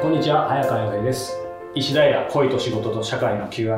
[0.00, 1.32] こんにちは早川洋平です。
[1.74, 3.72] 石平恋と仕事と社会の Q&A、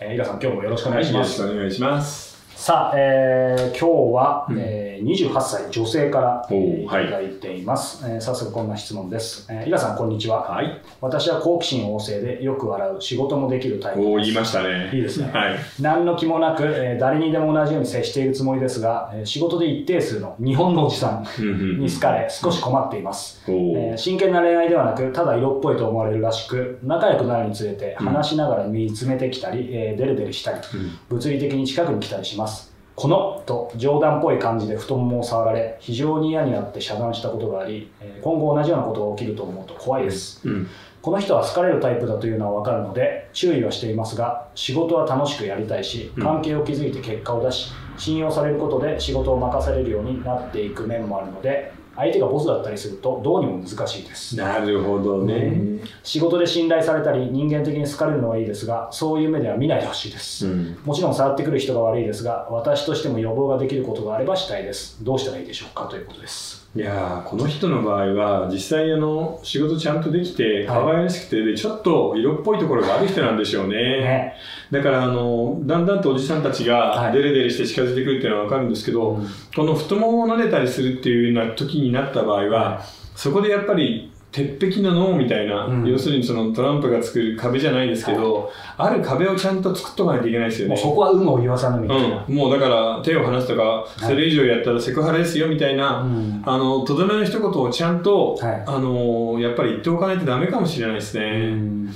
[0.00, 2.31] えー、井川さん今日もよろしくお願いします、はい、よろしくお願いします。
[2.54, 6.88] さあ、えー、今日は、うん、えー、28歳女性から、えー、い。
[6.88, 14.10] ただいています、はい、えー、早速こんな質問です、えー、井川さんこんにちは、はい、私は好奇心旺盛でよく笑う仕事もできるタイプです。
[14.12, 14.90] お言いましたね。
[14.94, 32.51] いいですね、 はい、何の気もなく、えー、誰にでも同じように接しているつもりですが、えー、仕事で一定数の日本のおじさんに好かれ少し困っています、えー、真剣な恋愛ではなくただ色っぽいと思われるらしく仲良くなるにつれて話しながら見つめてきたり、えー、デレデレしたり、うん、物理的に近くに来たりします
[32.94, 40.68] このと冗談っぽい感じで太ももを触られ非常に嫌になって遮断したことがあり今後同じようなことが起きると思うと怖いです、うん、
[41.00, 54.36] この人は好かれるタイプだというのは分かるので注意はしていますが仕事は楽しくやりたいし関係を築いて結果を出し信用されることで仕事を任されるようになっていく面もあるので相手がボスだったりするとどうにも難しいです。
[54.36, 65.02] なるほどね、うん、仕事で信頼されたり人間的に好かれるのはいいですがそういう目では見ないでほしいです、うん、もちろん触ってくる人が悪いですが私としても予防ができることがあればしたいです。
[65.04, 73.76] どうしたらいいでしょうかということですいやこの人の場合は実際あの仕事ちゃんとできて可愛らしくて、でちょっと色っぽいところがある人なんでしょうね。
[73.76, 74.34] ね
[74.70, 82.84] だからあのだんだんとおじさんたちがデレデレして近づいてくるっていうのは分かるんですけど、はい、この太ももを撫でたりするっていうような時になった場合は、はい、
[83.16, 84.94] そこでやっぱり鉄壁の？
[84.94, 90.76] 脳みたいな、うん、要するにそのトランプが作る壁じゃないですけど、はい、ある壁をちゃんと作っとかないといけないですよね。
[90.76, 92.34] そこは有無を言わさぬみたいな、うん。
[92.34, 96.00] もうだから手を離すとか、それ以上やったらセクハラですよみたいな、
[96.44, 101.92] あの、とどめの一言をちゃんと、はい、あの、やっぱり言っておかないとダメかもしれないですね。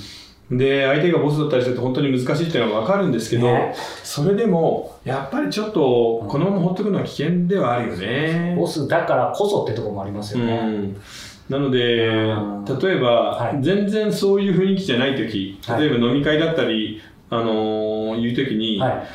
[0.50, 8.54] で、相手がボスだったりすると本当に難しいっていうのは分かるんですけど、ね、それでも、やっぱりちょっと、このまま放っておくのは危険ではあるよね。
[8.56, 10.94] ボスだからこそってところもありますよね。
[11.50, 19.06] うんなので、例えば、全然そういう雰囲気じゃない時、例えば飲み会だったり、あのー、いう時に、はい、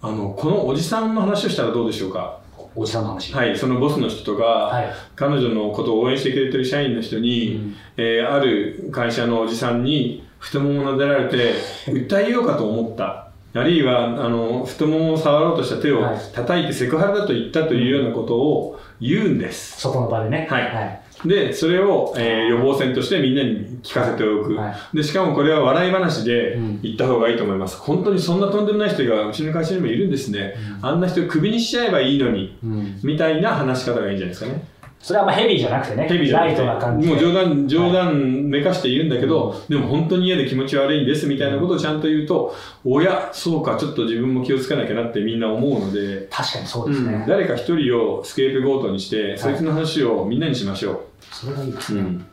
[0.00, 2.40] あの、このおじさんの話をしたらどうでしょうか？
[2.74, 3.34] おじさんの話？
[3.34, 11.54] はい、そのボスの人とか、はい、彼女のことを応援してくれてる社員の人に、うん、えー、ある会社のおじさんに太ももを撫でられて、
[11.92, 13.28] 訴えようかと思った。
[13.56, 16.02] あるいは、あの、太ももを触ろうとした手を
[16.34, 19.80] 叩いてセクハラだと言ったというようなことを言うんです。
[19.80, 20.48] そこの場でね。
[20.50, 20.62] はい。
[20.62, 24.54] はいで、それを、えー、予防線としてみんなに聞かせておく。
[24.56, 27.76] はい、で、しかもこれは笑い話で言った方がいいと思います。
[27.76, 30.54] うん、本当にそんなとんでもない人がうちの会社にもいるんですね。
[30.80, 34.64] うん、あんな人クビにしちゃえばいいのに、うん、みたいな話し方がいいんじゃないですかね。
[35.04, 36.08] それはまあヘビーじゃなくてね。
[36.08, 36.62] ヘビーじゃなくて。
[36.62, 42.54] ライトな感じもう冗談、冗談めかして言うんだけど、はい、でも本当に嫌で気持ち悪いんですみたいなことをちゃんと言うと、
[42.86, 46.26] おや、そうか、ちょっと自分も気をつけなきゃなってみんな思うので。
[46.30, 47.12] 確かにそうですね。
[47.16, 51.00] うん、誰か一人をスケープゴートにして、そいつの話をみんなにしましょう。
[51.30, 52.00] それがいいですね。
[52.00, 52.26] うん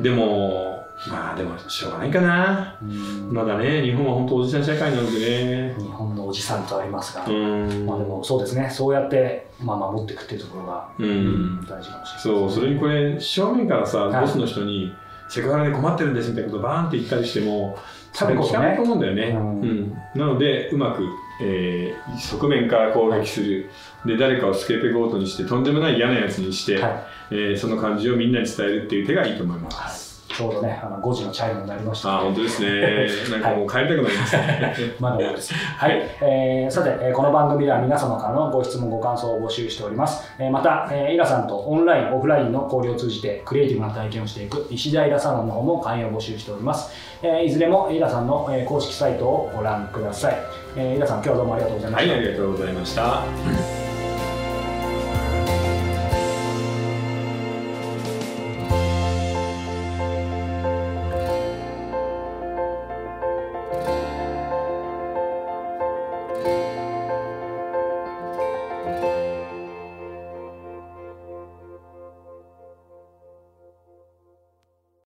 [0.00, 2.78] でも、まあでもしょうがないかな。
[3.30, 5.74] まだね、日本は本当おじさん社会なのでね。
[5.78, 14.92] 日本のおじさんとありますが、まあでもそうですね、そうやって、まあ、守っていくっていうところが、うん、大事かもしれない、ね、そう、それにこれ、正面からさ、ボスの人に、
[15.28, 17.78] セクハラで困ってるんですみたいなことバーンって言ったりしても、
[18.14, 19.36] 多分聞かないと思うんだよね。
[19.36, 21.04] うん、うん、なので、うまく、
[21.42, 23.70] えー、側面から攻撃する。
[24.06, 29.76] で、誰かをスケープゴートにして、とんでもない嫌なやつにして、はい、えー、その感じをみんなに伝えるっていう手がいいと思います。
[29.76, 30.07] はい
[30.38, 33.08] ちょうどね、あの5時のチャイムになりました、あ、本当ですね。
[33.28, 34.72] なんかもう帰りたくなりますね。
[35.00, 35.52] まだまだです。
[35.76, 36.00] はい。
[36.20, 40.32] えー、さて、えー、この番組では皆様からのご質問、ご感想を募集しております。
[40.38, 46.94] えー、また、えー、イラさんとオンライン、オフラインの交流を通じてクリエイティブな体験をしていく石田イラサロンの方も会員を募集しております。
[47.20, 50.36] えー、いずれもイラさんの、えー、公式サイトをご覧ください。
[50.76, 52.12] えー、イラさん、今日はどうもありがとうございました。
[52.12, 53.77] はい、ありがとうございました。